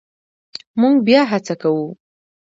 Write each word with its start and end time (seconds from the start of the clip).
مونږ 0.79 0.95
بیا 1.07 1.21
هڅه 1.31 1.55
کوو 1.61 1.87